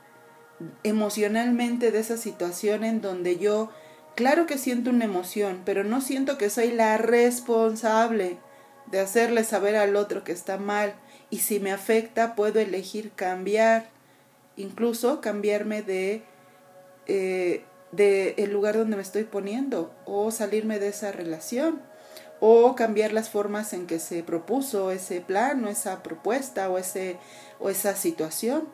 emocionalmente 0.82 1.92
de 1.92 1.98
esa 1.98 2.16
situación 2.16 2.82
en 2.82 3.02
donde 3.02 3.36
yo, 3.36 3.70
claro 4.14 4.46
que 4.46 4.56
siento 4.56 4.88
una 4.88 5.04
emoción, 5.04 5.60
pero 5.66 5.84
no 5.84 6.00
siento 6.00 6.38
que 6.38 6.48
soy 6.48 6.70
la 6.70 6.96
responsable 6.96 8.38
de 8.86 9.00
hacerle 9.00 9.44
saber 9.44 9.76
al 9.76 9.94
otro 9.94 10.24
que 10.24 10.32
está 10.32 10.56
mal 10.56 10.94
y 11.28 11.40
si 11.40 11.60
me 11.60 11.70
afecta 11.70 12.34
puedo 12.34 12.60
elegir 12.60 13.12
cambiar, 13.14 13.90
incluso 14.56 15.20
cambiarme 15.20 15.82
de, 15.82 16.22
eh, 17.06 17.62
de 17.92 18.36
el 18.38 18.54
lugar 18.54 18.78
donde 18.78 18.96
me 18.96 19.02
estoy 19.02 19.24
poniendo 19.24 19.94
o 20.06 20.30
salirme 20.30 20.78
de 20.78 20.88
esa 20.88 21.12
relación 21.12 21.82
o 22.46 22.74
cambiar 22.74 23.14
las 23.14 23.30
formas 23.30 23.72
en 23.72 23.86
que 23.86 23.98
se 23.98 24.22
propuso 24.22 24.90
ese 24.90 25.22
plan 25.22 25.64
o 25.64 25.68
esa 25.68 26.02
propuesta 26.02 26.68
o, 26.68 26.76
ese, 26.76 27.16
o 27.58 27.70
esa 27.70 27.96
situación. 27.96 28.68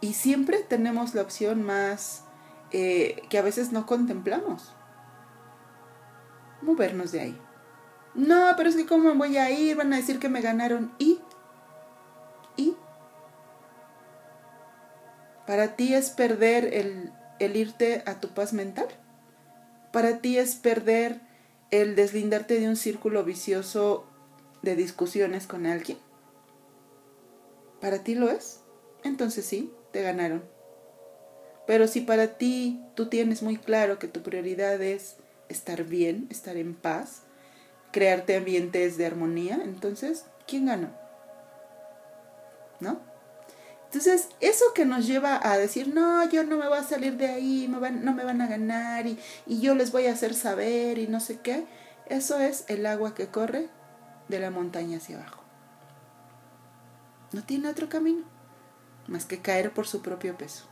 Y 0.00 0.14
siempre 0.14 0.62
tenemos 0.66 1.14
la 1.14 1.20
opción 1.20 1.62
más 1.62 2.24
eh, 2.72 3.24
que 3.28 3.36
a 3.36 3.42
veces 3.42 3.72
no 3.72 3.84
contemplamos. 3.84 4.72
Movernos 6.62 7.12
de 7.12 7.20
ahí. 7.20 7.40
No, 8.14 8.54
pero 8.56 8.70
es 8.70 8.76
que 8.76 8.86
cómo 8.86 9.14
voy 9.16 9.36
a 9.36 9.50
ir, 9.50 9.76
van 9.76 9.92
a 9.92 9.98
decir 9.98 10.18
que 10.18 10.30
me 10.30 10.40
ganaron. 10.40 10.94
¿Y? 10.98 11.20
¿Y? 12.56 12.74
Para 15.46 15.76
ti 15.76 15.92
es 15.92 16.08
perder 16.08 16.72
el, 16.72 17.12
el 17.38 17.56
irte 17.56 18.02
a 18.06 18.18
tu 18.18 18.28
paz 18.28 18.54
mental. 18.54 18.88
Para 19.92 20.20
ti 20.20 20.38
es 20.38 20.54
perder 20.54 21.28
el 21.70 21.94
deslindarte 21.96 22.58
de 22.58 22.68
un 22.68 22.76
círculo 22.76 23.24
vicioso 23.24 24.06
de 24.62 24.76
discusiones 24.76 25.46
con 25.46 25.66
alguien. 25.66 25.98
¿Para 27.80 28.02
ti 28.02 28.14
lo 28.14 28.30
es? 28.30 28.60
Entonces 29.04 29.44
sí, 29.44 29.72
te 29.92 30.02
ganaron. 30.02 30.42
Pero 31.66 31.86
si 31.86 32.00
para 32.00 32.36
ti 32.36 32.82
tú 32.94 33.08
tienes 33.08 33.42
muy 33.42 33.56
claro 33.56 33.98
que 33.98 34.08
tu 34.08 34.22
prioridad 34.22 34.82
es 34.82 35.16
estar 35.48 35.84
bien, 35.84 36.26
estar 36.30 36.56
en 36.56 36.74
paz, 36.74 37.22
crearte 37.92 38.36
ambientes 38.36 38.96
de 38.96 39.06
armonía, 39.06 39.60
entonces, 39.62 40.26
¿quién 40.46 40.66
ganó? 40.66 40.90
¿No? 42.80 43.09
Entonces, 43.90 44.28
eso 44.38 44.66
que 44.72 44.86
nos 44.86 45.04
lleva 45.04 45.40
a 45.42 45.58
decir, 45.58 45.92
no, 45.92 46.28
yo 46.30 46.44
no 46.44 46.56
me 46.56 46.68
voy 46.68 46.78
a 46.78 46.84
salir 46.84 47.16
de 47.16 47.26
ahí, 47.26 47.66
no 47.68 47.80
me 48.14 48.24
van 48.24 48.40
a 48.40 48.46
ganar 48.46 49.08
y, 49.08 49.18
y 49.46 49.60
yo 49.60 49.74
les 49.74 49.90
voy 49.90 50.06
a 50.06 50.12
hacer 50.12 50.32
saber 50.34 50.98
y 50.98 51.08
no 51.08 51.18
sé 51.18 51.40
qué, 51.40 51.66
eso 52.06 52.38
es 52.38 52.64
el 52.68 52.86
agua 52.86 53.16
que 53.16 53.26
corre 53.26 53.68
de 54.28 54.38
la 54.38 54.50
montaña 54.52 54.98
hacia 54.98 55.16
abajo. 55.16 55.42
No 57.32 57.42
tiene 57.42 57.68
otro 57.68 57.88
camino 57.88 58.22
más 59.08 59.24
que 59.24 59.40
caer 59.40 59.72
por 59.72 59.88
su 59.88 60.02
propio 60.02 60.38
peso, 60.38 60.66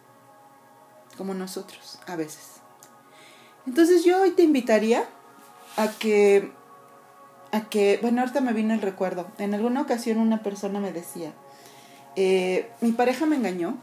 como 1.16 1.34
nosotros 1.34 1.98
a 2.06 2.14
veces. 2.14 2.60
Entonces 3.66 4.04
yo 4.04 4.22
hoy 4.22 4.30
te 4.30 4.44
invitaría 4.44 5.04
a 5.76 5.88
que 5.88 6.52
a 7.50 7.62
que, 7.62 7.98
bueno, 8.00 8.20
ahorita 8.20 8.40
me 8.40 8.52
vino 8.52 8.74
el 8.74 8.82
recuerdo. 8.82 9.26
En 9.38 9.54
alguna 9.54 9.80
ocasión 9.80 10.18
una 10.18 10.42
persona 10.42 10.80
me 10.80 10.92
decía, 10.92 11.32
eh, 12.20 12.68
mi 12.80 12.90
pareja 12.90 13.26
me 13.26 13.36
engañó, 13.36 13.78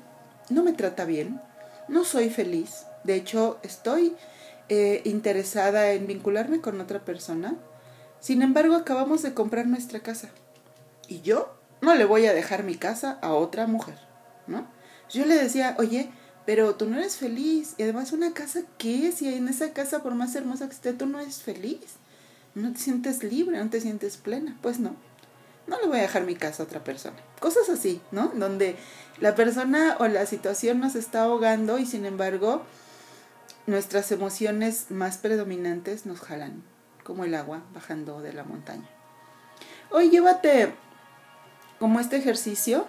no 0.50 0.62
me 0.62 0.74
trata 0.74 1.06
bien, 1.06 1.40
no 1.88 2.04
soy 2.04 2.30
feliz. 2.30 2.86
De 3.06 3.16
hecho, 3.16 3.60
estoy 3.64 4.14
eh, 4.68 5.02
interesada 5.06 5.94
en 5.94 6.06
vincularme 6.06 6.60
con 6.60 6.82
otra 6.82 7.06
persona. 7.06 7.56
Sin 8.20 8.42
embargo, 8.42 8.76
acabamos 8.76 9.22
de 9.22 9.34
comprar 9.34 9.68
nuestra 9.68 10.02
casa. 10.02 10.30
Y 11.08 11.22
yo 11.22 11.56
no 11.80 11.96
le 11.96 12.04
voy 12.04 12.26
a 12.26 12.34
dejar 12.34 12.64
mi 12.64 12.76
casa 12.76 13.18
a 13.22 13.34
otra 13.34 13.68
mujer, 13.68 14.00
¿no? 14.48 14.68
Yo 15.10 15.26
le 15.26 15.36
decía, 15.36 15.76
oye, 15.78 16.10
pero 16.46 16.76
tú 16.76 16.88
no 16.88 16.98
eres 16.98 17.16
feliz. 17.16 17.76
Y 17.78 17.84
además, 17.84 18.12
¿una 18.12 18.34
casa 18.34 18.64
qué? 18.78 19.14
Si 19.14 19.34
en 19.34 19.48
esa 19.48 19.72
casa, 19.72 20.04
por 20.04 20.14
más 20.14 20.36
hermosa 20.36 20.68
que 20.68 20.74
esté, 20.74 20.92
tú 20.92 21.06
no 21.06 21.22
eres 21.22 21.42
feliz 21.42 22.00
no 22.56 22.72
te 22.72 22.80
sientes 22.80 23.22
libre, 23.22 23.62
no 23.62 23.70
te 23.70 23.82
sientes 23.82 24.18
plena. 24.18 24.58
Pues 24.62 24.80
no, 24.80 24.96
no 25.68 25.80
le 25.80 25.88
voy 25.88 26.00
a 26.00 26.04
dejar 26.04 26.24
mi 26.24 26.36
casa 26.36 26.64
a 26.64 26.66
otra 26.66 26.84
persona. 26.84 27.18
Cosas 27.40 27.70
así, 27.70 28.02
¿no? 28.12 28.32
Donde 28.36 28.76
la 29.20 29.36
persona 29.36 29.98
o 30.00 30.08
la 30.08 30.26
situación 30.26 30.80
nos 30.80 30.96
está 30.96 31.24
ahogando 31.24 31.80
y 31.80 31.86
sin 31.86 32.06
embargo 32.06 32.64
nuestras 33.68 34.12
emociones 34.12 34.88
más 34.90 35.18
predominantes 35.18 36.06
nos 36.06 36.20
jalan, 36.20 36.64
como 37.04 37.24
el 37.24 37.34
agua 37.34 37.64
bajando 37.74 38.22
de 38.22 38.34
la 38.34 38.44
montaña. 38.44 38.88
Hoy 39.92 40.10
llévate 40.10 40.74
como 41.80 42.00
este 42.00 42.18
ejercicio, 42.18 42.88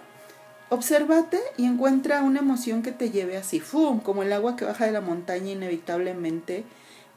obsérvate 0.69 1.39
y 1.57 1.65
encuentra 1.65 2.21
una 2.21 2.39
emoción 2.39 2.83
que 2.83 2.91
te 2.91 3.09
lleve 3.09 3.37
así, 3.37 3.59
¡fum! 3.59 3.99
como 3.99 4.23
el 4.23 4.33
agua 4.33 4.55
que 4.55 4.65
baja 4.65 4.85
de 4.85 4.91
la 4.91 5.01
montaña 5.01 5.51
inevitablemente 5.51 6.63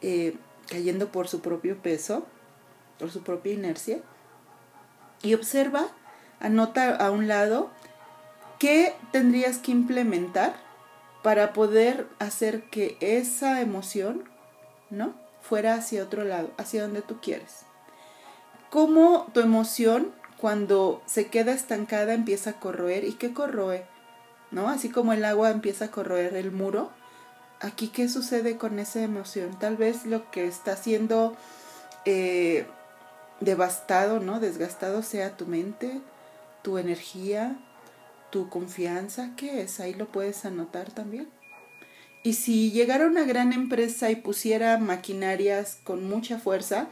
eh, 0.00 0.36
cayendo 0.68 1.12
por 1.12 1.28
su 1.28 1.40
propio 1.40 1.76
peso 1.76 2.26
por 3.00 3.10
su 3.10 3.22
propia 3.22 3.54
inercia. 3.54 3.98
Y 5.22 5.34
observa, 5.34 5.88
anota 6.40 6.96
a 6.96 7.10
un 7.10 7.28
lado 7.28 7.70
qué 8.58 8.94
tendrías 9.12 9.58
que 9.58 9.72
implementar 9.72 10.54
para 11.22 11.52
poder 11.52 12.08
hacer 12.18 12.64
que 12.70 12.96
esa 13.00 13.60
emoción, 13.60 14.24
¿no? 14.88 15.14
Fuera 15.42 15.74
hacia 15.74 16.02
otro 16.02 16.24
lado, 16.24 16.50
hacia 16.56 16.82
donde 16.82 17.02
tú 17.02 17.20
quieres. 17.20 17.60
Cómo 18.70 19.26
tu 19.34 19.40
emoción, 19.40 20.12
cuando 20.38 21.02
se 21.06 21.26
queda 21.26 21.52
estancada, 21.52 22.14
empieza 22.14 22.50
a 22.50 22.60
corroer. 22.60 23.04
¿Y 23.04 23.14
qué 23.14 23.34
corroe? 23.34 23.84
¿No? 24.50 24.68
Así 24.68 24.88
como 24.88 25.12
el 25.12 25.24
agua 25.24 25.50
empieza 25.50 25.86
a 25.86 25.90
corroer 25.90 26.34
el 26.36 26.52
muro. 26.52 26.90
Aquí, 27.60 27.88
¿qué 27.88 28.08
sucede 28.08 28.56
con 28.56 28.78
esa 28.78 29.02
emoción? 29.02 29.58
Tal 29.58 29.76
vez 29.76 30.06
lo 30.06 30.30
que 30.30 30.46
está 30.46 30.72
haciendo 30.72 31.36
eh, 32.06 32.66
devastado, 33.40 34.20
¿no? 34.20 34.40
Desgastado 34.40 35.02
sea 35.02 35.36
tu 35.36 35.46
mente, 35.46 36.00
tu 36.62 36.78
energía, 36.78 37.56
tu 38.30 38.48
confianza, 38.48 39.32
¿qué 39.36 39.62
es? 39.62 39.80
Ahí 39.80 39.94
lo 39.94 40.06
puedes 40.06 40.44
anotar 40.44 40.92
también. 40.92 41.28
Y 42.22 42.34
si 42.34 42.70
llegara 42.70 43.06
una 43.06 43.24
gran 43.24 43.52
empresa 43.52 44.10
y 44.10 44.16
pusiera 44.16 44.76
maquinarias 44.78 45.78
con 45.84 46.08
mucha 46.08 46.38
fuerza, 46.38 46.88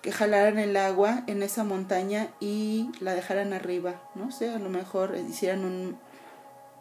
que 0.00 0.10
jalaran 0.10 0.58
el 0.58 0.76
agua 0.76 1.22
en 1.28 1.42
esa 1.42 1.64
montaña 1.64 2.28
y 2.40 2.90
la 3.00 3.14
dejaran 3.14 3.52
arriba, 3.52 4.02
no 4.14 4.32
sé, 4.32 4.48
a 4.48 4.58
lo 4.58 4.68
mejor 4.68 5.16
hicieran 5.28 5.64
un, 5.64 5.98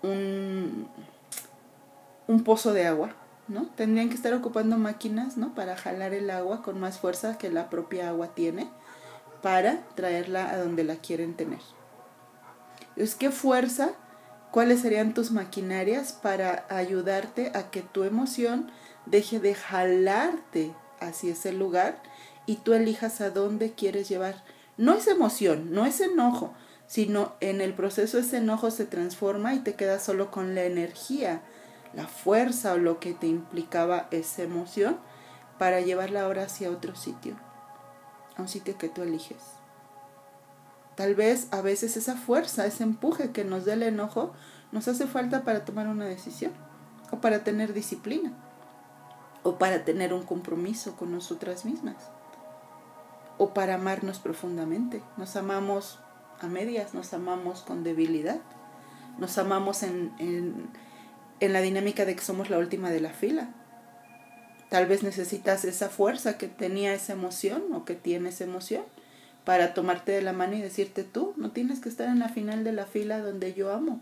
un, 0.02 0.88
un 2.28 2.44
pozo 2.44 2.74
de 2.74 2.88
agua 2.88 3.16
¿no? 3.52 3.68
Tendrían 3.76 4.10
que 4.10 4.16
estar 4.16 4.34
ocupando 4.34 4.78
máquinas, 4.78 5.38
¿no? 5.38 5.54
Para 5.54 5.78
jalar 5.78 6.14
el 6.14 6.30
agua 6.30 6.64
con 6.64 6.80
más 6.80 6.98
fuerza 6.98 7.38
que 7.38 7.50
la 7.50 7.70
propia 7.70 8.10
agua 8.10 8.34
tiene 8.34 8.70
para 9.42 9.82
traerla 9.96 10.50
a 10.52 10.58
donde 10.58 10.84
la 10.84 10.96
quieren 10.96 11.36
tener. 11.36 11.60
Es 12.96 13.16
¿qué 13.16 13.32
fuerza? 13.32 13.92
¿Cuáles 14.52 14.82
serían 14.82 15.14
tus 15.14 15.32
maquinarias 15.32 16.14
para 16.14 16.66
ayudarte 16.70 17.52
a 17.56 17.72
que 17.72 17.82
tu 17.82 18.04
emoción 18.04 18.72
deje 19.06 19.40
de 19.40 19.56
jalarte 19.56 20.74
hacia 21.00 21.34
ese 21.34 21.54
lugar 21.54 22.02
y 22.46 22.58
tú 22.58 22.74
elijas 22.74 23.22
a 23.22 23.30
dónde 23.30 23.74
quieres 23.74 24.10
llevar? 24.10 24.44
No 24.78 24.94
es 24.94 25.08
emoción, 25.08 25.72
no 25.72 25.86
es 25.86 26.02
enojo, 26.02 26.54
sino 26.88 27.34
en 27.40 27.62
el 27.62 27.74
proceso 27.74 28.18
ese 28.18 28.38
enojo 28.38 28.72
se 28.72 28.86
transforma 28.86 29.54
y 29.54 29.60
te 29.60 29.76
quedas 29.76 30.04
solo 30.04 30.32
con 30.32 30.56
la 30.56 30.64
energía 30.64 31.42
la 31.94 32.08
fuerza 32.08 32.74
o 32.74 32.78
lo 32.78 33.00
que 33.00 33.14
te 33.14 33.28
implicaba 33.28 34.08
esa 34.12 34.44
emoción 34.44 34.98
para 35.58 35.82
llevarla 35.82 36.24
ahora 36.24 36.44
hacia 36.44 36.72
otro 36.72 36.96
sitio, 36.96 37.36
a 38.38 38.42
un 38.42 38.48
sitio 38.48 38.78
que 38.78 38.90
tú 38.90 39.04
eliges. 39.04 39.38
Tal 40.96 41.16
vez 41.16 41.48
a 41.52 41.62
veces 41.62 41.98
esa 41.98 42.16
fuerza, 42.16 42.66
ese 42.66 42.84
empuje 42.84 43.32
que 43.32 43.44
nos 43.44 43.66
da 43.66 43.74
el 43.74 43.84
enojo, 43.84 44.34
nos 44.72 44.88
hace 44.88 45.08
falta 45.08 45.44
para 45.44 45.66
tomar 45.66 45.88
una 45.88 46.06
decisión, 46.06 46.52
o 47.12 47.18
para 47.18 47.44
tener 47.44 47.74
disciplina, 47.74 48.32
o 49.44 49.58
para 49.58 49.84
tener 49.84 50.14
un 50.14 50.24
compromiso 50.24 50.96
con 50.96 51.12
nosotras 51.12 51.66
mismas, 51.66 51.96
o 53.38 53.54
para 53.54 53.76
amarnos 53.76 54.20
profundamente. 54.20 55.04
Nos 55.18 55.36
amamos 55.36 56.00
a 56.40 56.48
medias, 56.48 56.94
nos 56.94 57.14
amamos 57.14 57.62
con 57.62 57.84
debilidad, 57.84 58.40
nos 59.18 59.38
amamos 59.38 59.84
en, 59.84 60.14
en 60.20 60.70
en 61.42 61.54
la 61.54 61.62
dinámica 61.62 62.06
de 62.06 62.16
que 62.16 62.24
somos 62.24 62.50
la 62.50 62.60
última 62.60 62.90
de 62.90 63.02
la 63.02 63.12
fila. 63.12 63.50
Tal 64.70 64.86
vez 64.86 65.04
necesitas 65.04 65.66
esa 65.66 65.90
fuerza 65.90 66.38
que 66.38 66.48
tenía 66.48 66.94
esa 66.94 67.12
emoción 67.12 67.64
o 67.74 67.84
que 67.84 67.96
tiene 67.96 68.30
esa 68.30 68.46
emoción 68.46 68.84
para 69.44 69.74
tomarte 69.74 70.14
de 70.14 70.22
la 70.22 70.34
mano 70.34 70.56
y 70.56 70.62
decirte 70.62 71.04
tú, 71.04 71.34
no 71.36 71.52
tienes 71.52 71.80
que 71.80 71.90
estar 71.90 72.08
en 72.08 72.20
la 72.20 72.30
final 72.30 72.64
de 72.64 72.72
la 72.72 72.86
fila 72.86 73.20
donde 73.20 73.54
yo 73.54 73.74
amo, 73.74 74.00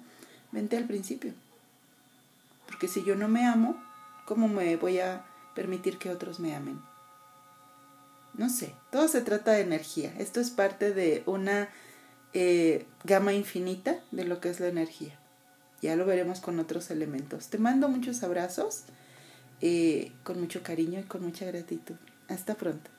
vente 0.51 0.77
al 0.77 0.83
principio. 0.83 1.33
Porque 2.67 2.87
si 2.87 3.03
yo 3.03 3.15
no 3.15 3.29
me 3.29 3.47
amo, 3.47 3.81
¿cómo 4.25 4.47
me 4.47 4.75
voy 4.75 4.99
a 4.99 5.25
permitir 5.55 5.97
que 5.97 6.11
otros 6.11 6.39
me 6.39 6.53
amen? 6.53 6.79
No 8.33 8.49
sé, 8.49 8.75
todo 8.91 9.07
se 9.07 9.21
trata 9.21 9.53
de 9.53 9.61
energía. 9.61 10.13
Esto 10.19 10.39
es 10.39 10.49
parte 10.51 10.93
de 10.93 11.23
una 11.25 11.69
eh, 12.33 12.85
gama 13.05 13.33
infinita 13.33 13.99
de 14.11 14.25
lo 14.25 14.39
que 14.39 14.49
es 14.49 14.59
la 14.59 14.67
energía. 14.67 15.18
Ya 15.81 15.95
lo 15.95 16.05
veremos 16.05 16.39
con 16.39 16.59
otros 16.59 16.91
elementos. 16.91 17.47
Te 17.47 17.57
mando 17.57 17.87
muchos 17.89 18.23
abrazos, 18.23 18.83
eh, 19.61 20.11
con 20.23 20.39
mucho 20.39 20.61
cariño 20.63 20.99
y 20.99 21.03
con 21.03 21.23
mucha 21.23 21.45
gratitud. 21.45 21.95
Hasta 22.27 22.55
pronto. 22.55 22.98